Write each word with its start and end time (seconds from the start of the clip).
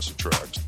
acid 0.00 0.16
tracks. 0.16 0.59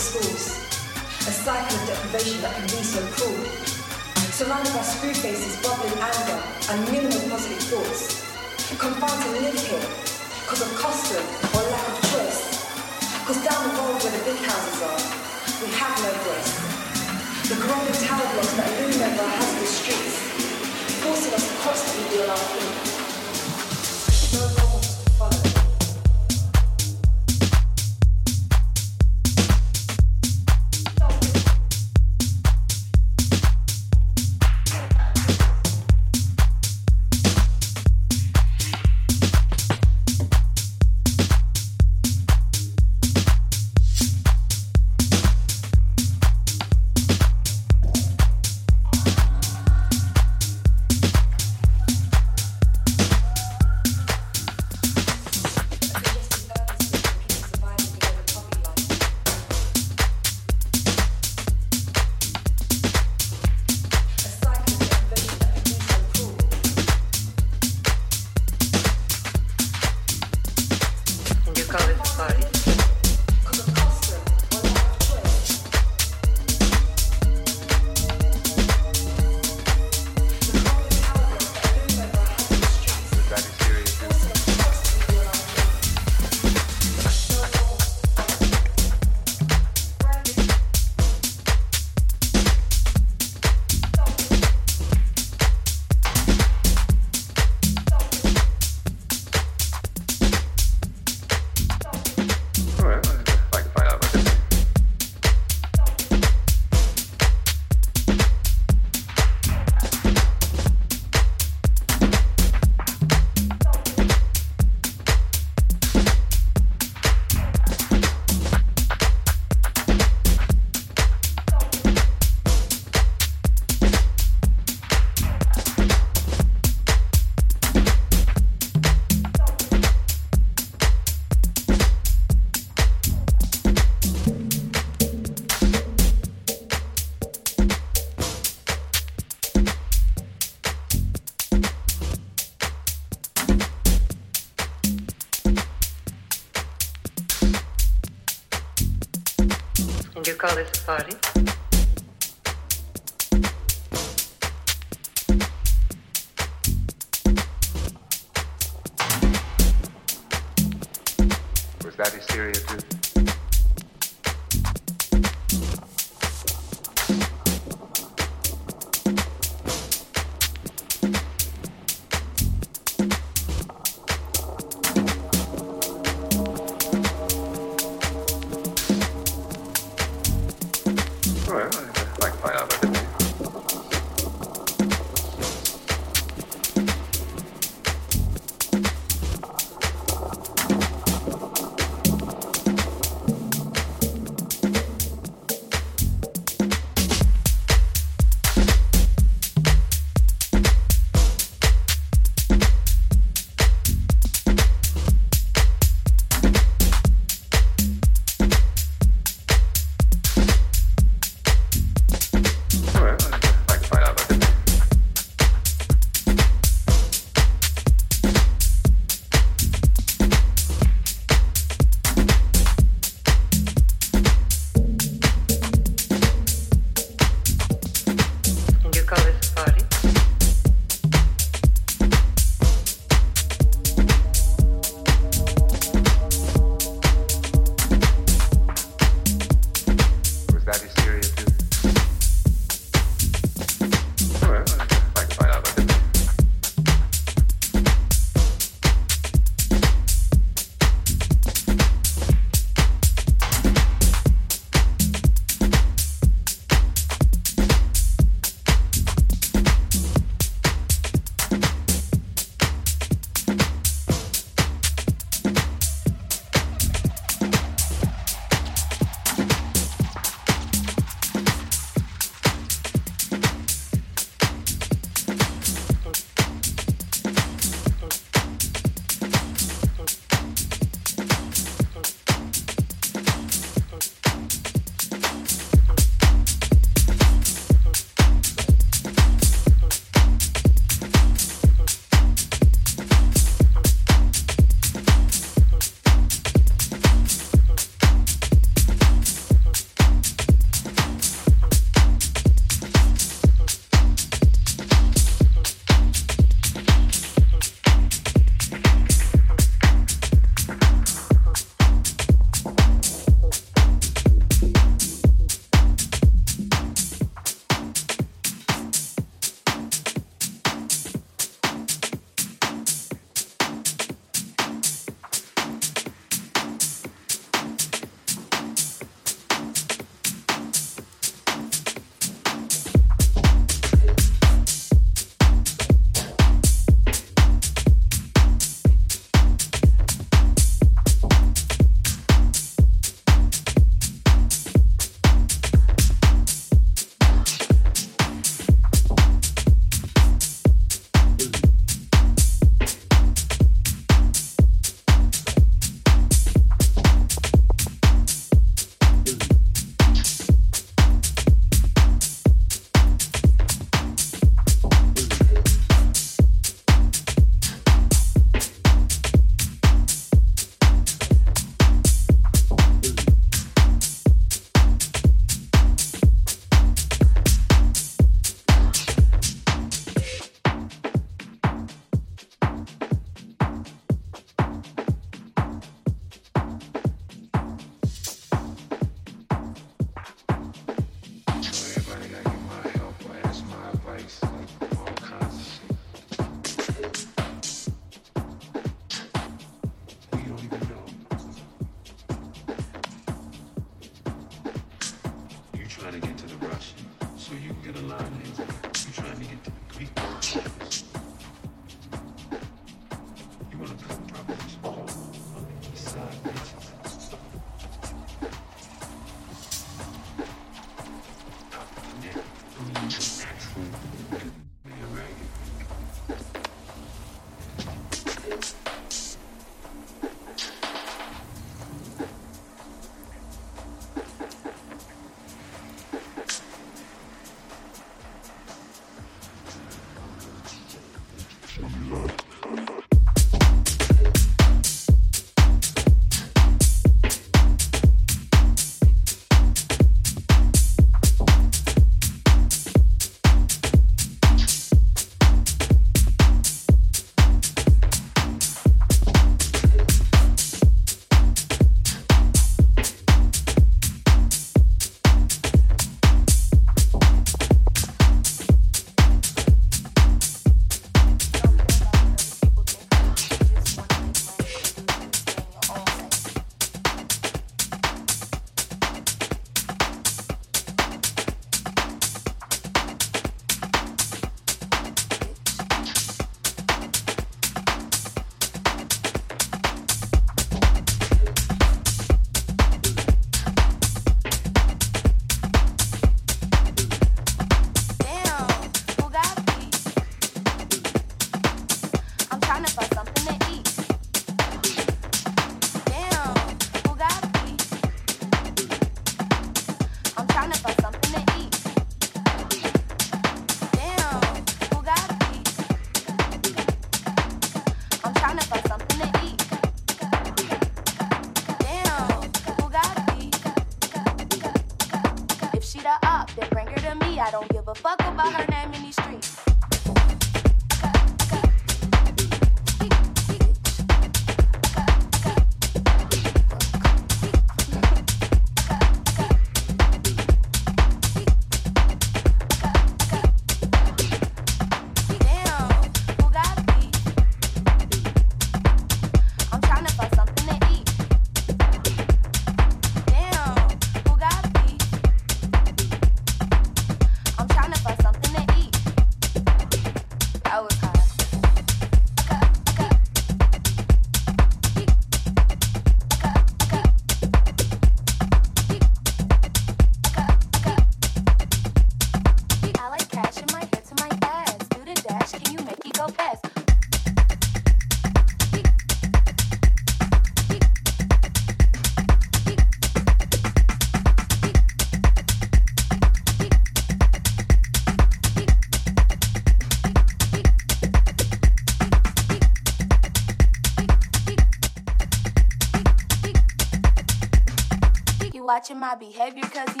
my 599.01 599.15
behavior 599.15 599.63
cause 599.63 599.95
he 599.95 600.00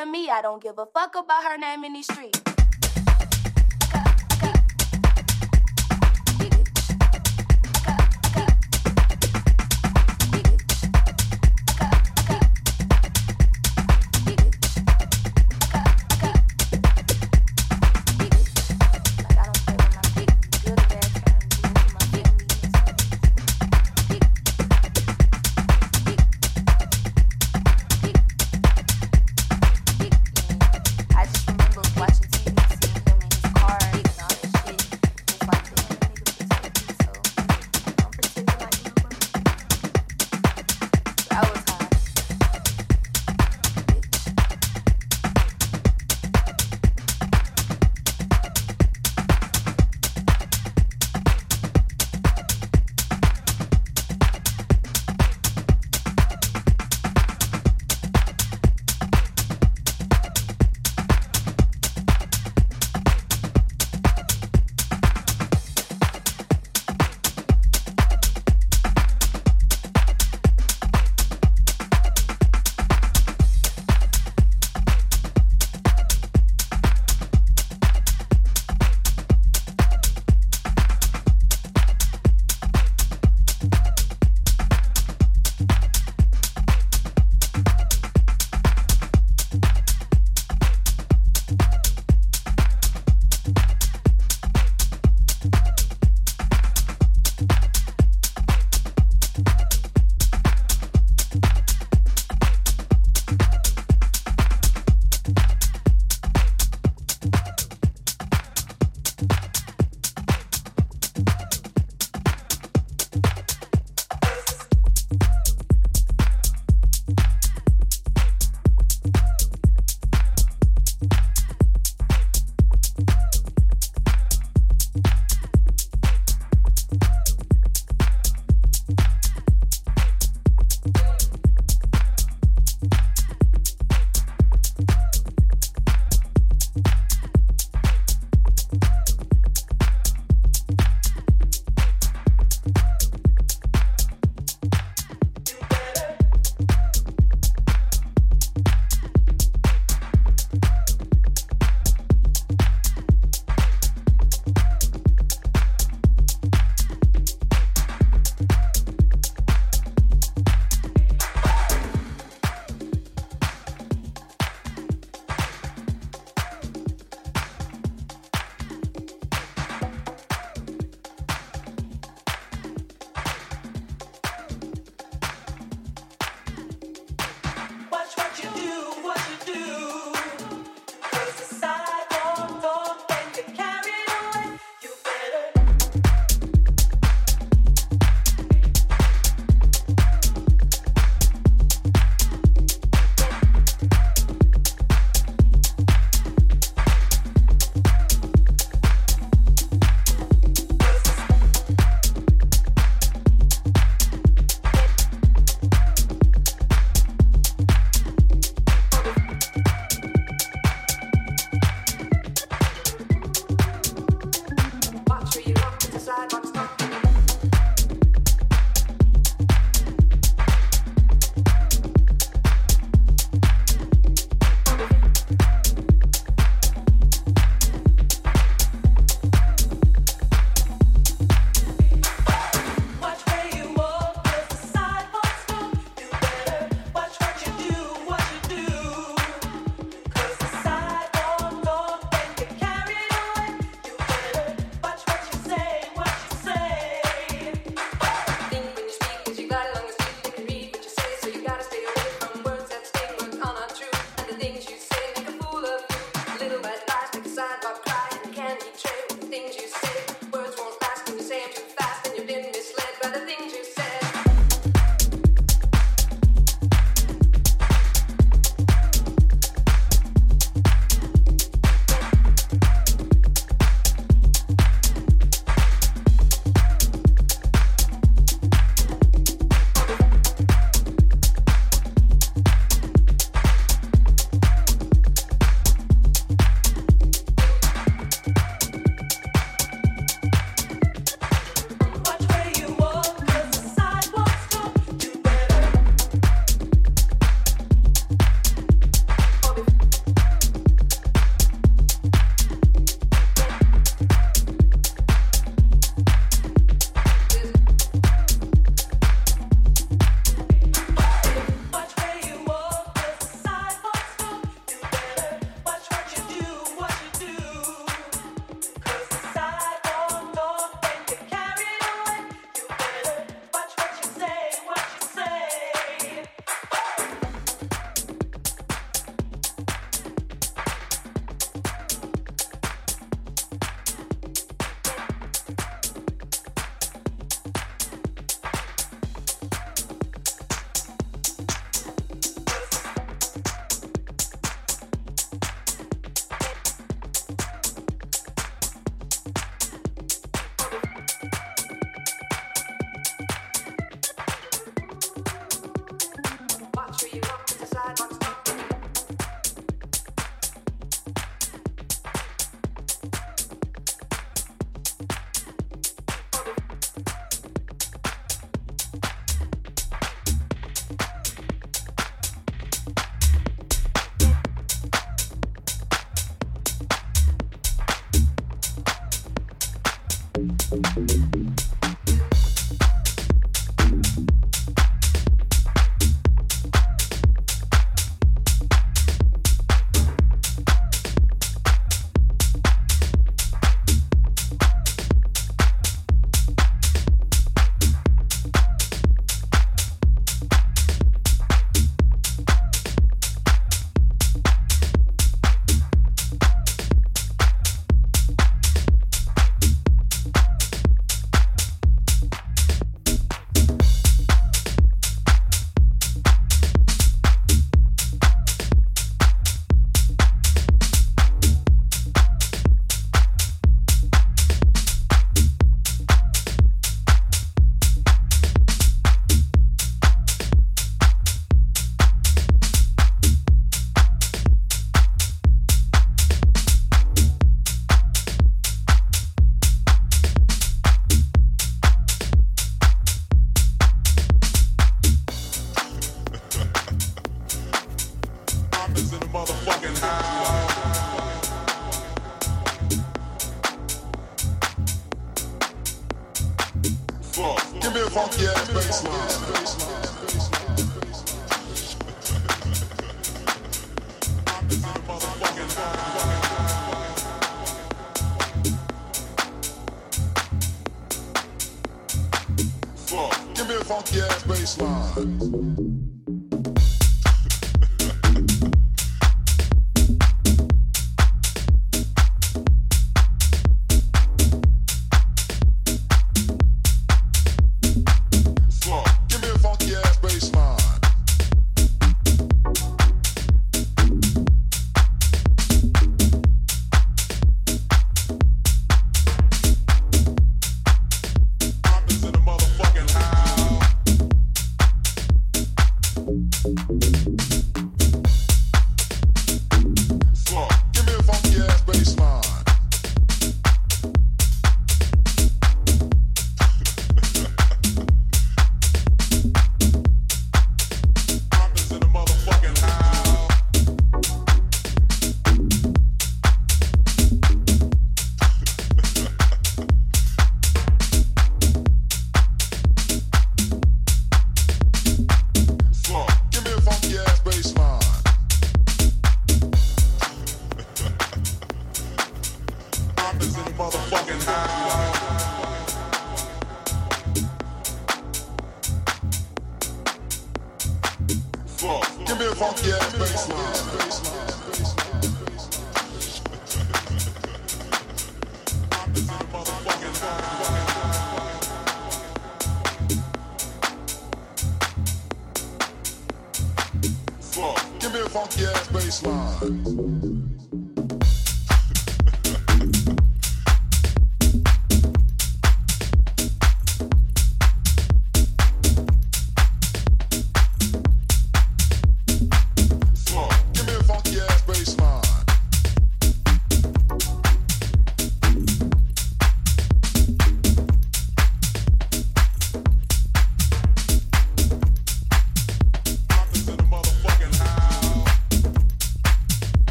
to 0.00 0.06
me. 0.06 0.30
I 0.30 0.40
don't 0.40 0.62
give 0.62 0.78
a 0.78 0.86
fuck 0.86 1.14
about 1.14 1.44
her 1.44 1.58
name 1.58 1.84
in 1.84 1.92
these 1.92 2.06
streets. 2.06 2.39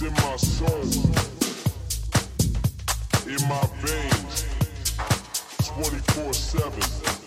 It's 0.00 0.06
in 0.06 0.14
my 0.14 0.36
soul, 0.36 0.84
in 3.26 3.48
my 3.48 3.66
veins, 3.82 4.44
24 5.66 6.32
7. 6.32 7.17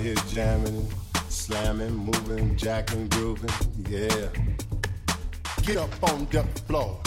out 0.00 0.06
here 0.06 0.14
jamming, 0.28 0.88
slamming, 1.28 1.94
moving, 1.94 2.56
jacking, 2.56 3.08
grooving. 3.08 3.50
Yeah. 3.88 4.28
Get 5.62 5.76
up 5.76 6.02
on 6.10 6.26
the 6.30 6.42
floor. 6.66 7.00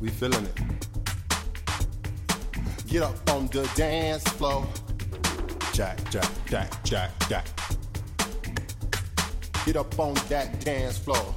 We 0.00 0.08
feeling 0.08 0.46
it. 0.46 0.58
Get 2.86 3.02
up 3.02 3.30
on 3.30 3.46
the 3.48 3.70
dance 3.74 4.24
floor. 4.24 4.66
Jack, 5.74 5.98
jack, 6.10 6.30
jack, 6.46 6.84
jack, 6.84 7.10
jack. 7.28 7.46
Get 9.66 9.76
up 9.76 9.98
on 9.98 10.14
that 10.28 10.60
dance 10.60 10.98
floor. 10.98 11.34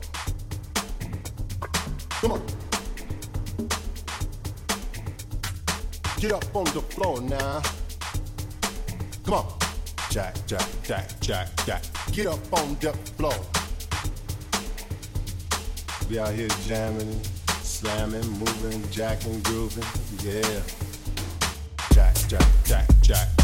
Come 2.22 2.32
on. 2.34 2.42
Get 6.20 6.32
up 6.32 6.56
on 6.56 6.66
the 6.66 6.82
floor 6.82 7.22
now 7.22 7.62
jack, 10.16 10.34
jack, 10.48 10.70
jack, 10.82 11.20
jack, 11.20 11.66
jack. 11.66 11.84
Get 12.14 12.28
up 12.28 12.54
on 12.54 12.78
the 12.80 12.94
floor. 13.18 13.34
Be 16.08 16.20
out 16.20 16.34
here 16.34 16.48
jamming, 16.66 17.22
slamming, 17.62 18.26
moving, 18.40 18.90
jacking, 18.92 19.42
grooving, 19.42 19.84
yeah. 20.24 20.62
Jack, 21.92 22.16
jack, 22.30 22.48
jack, 22.64 22.88
jack. 23.02 23.35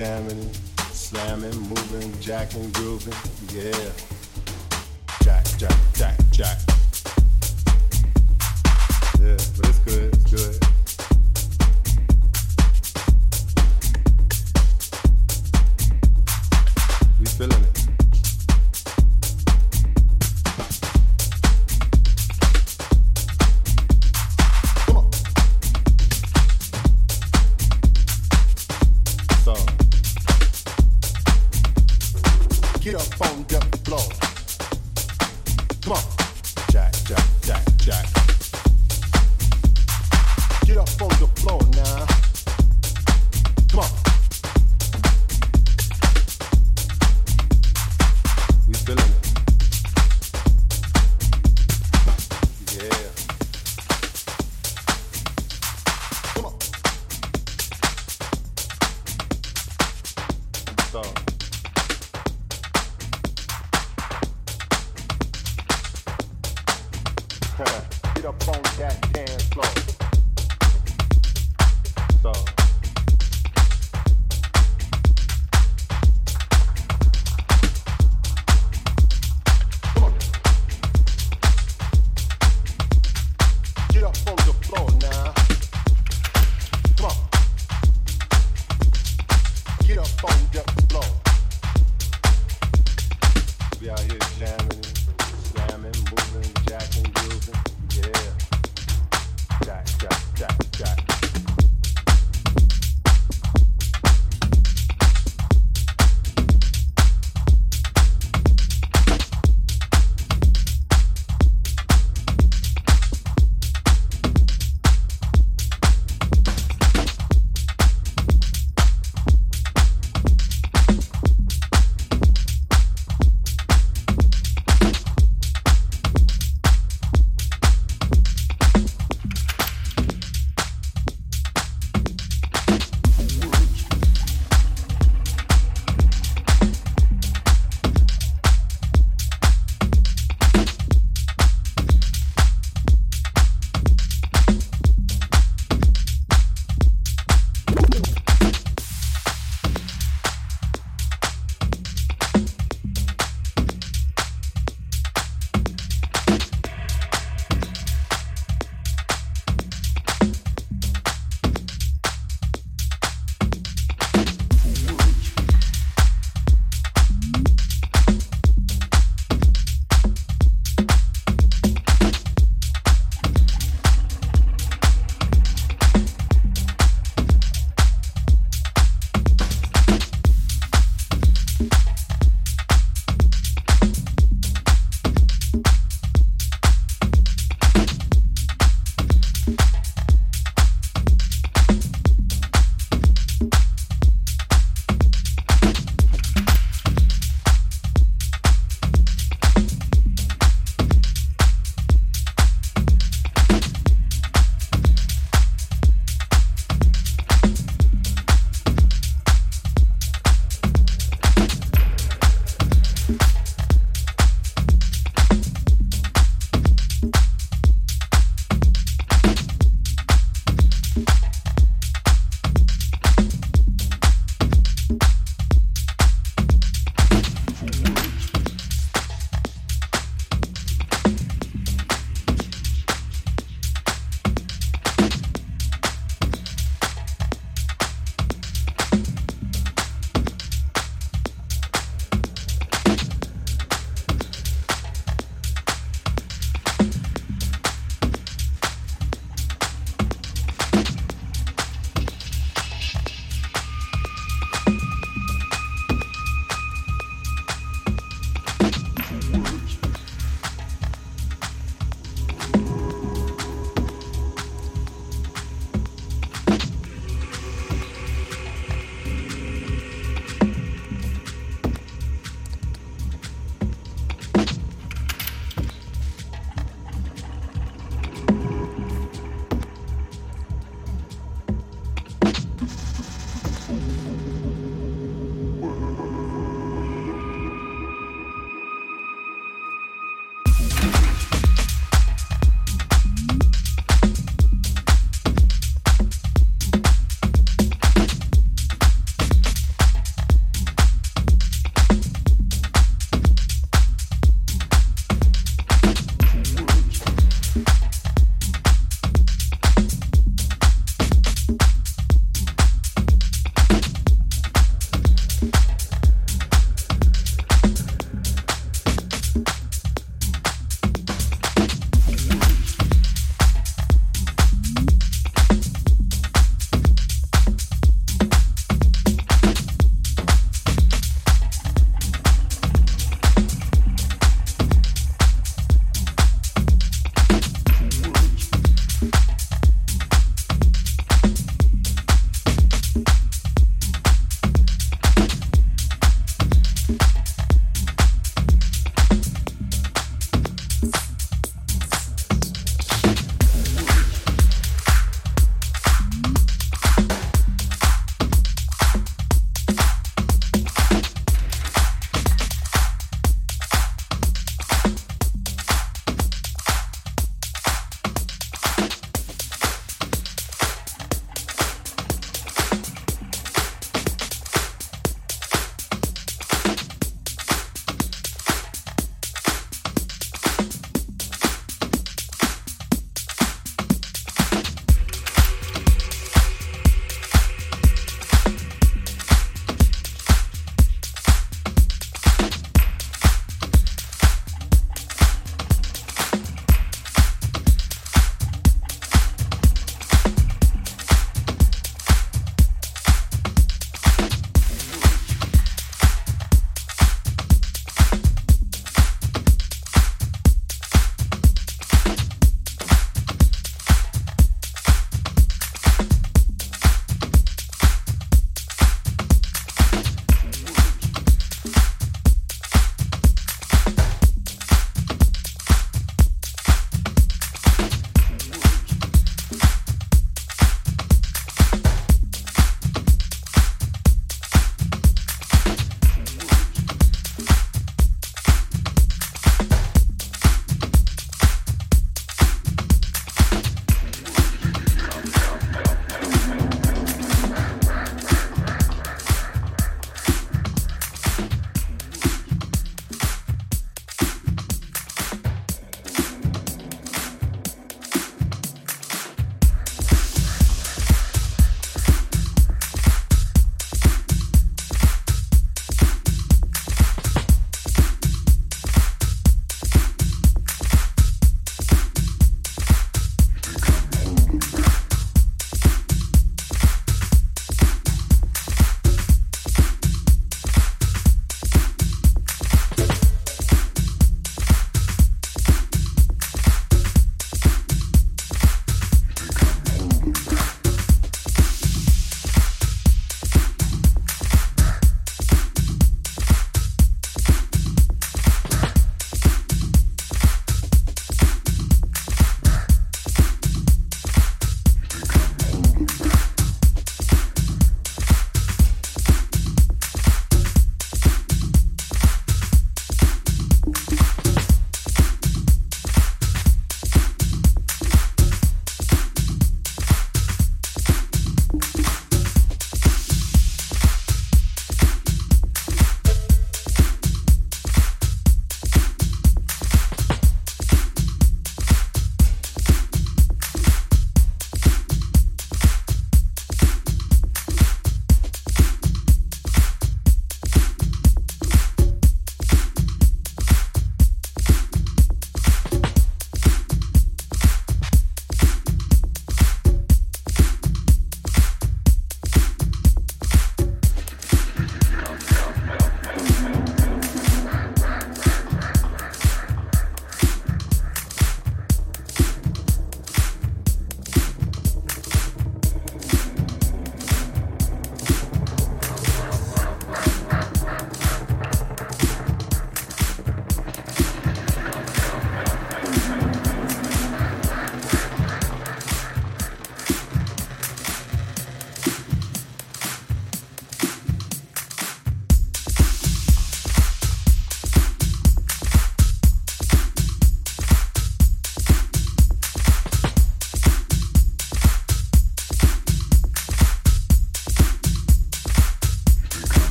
jamming, 0.00 0.50
slamming, 0.92 1.54
moving, 1.68 2.20
jacking, 2.22 2.70
grooving, 2.70 3.12
yeah. 3.52 4.09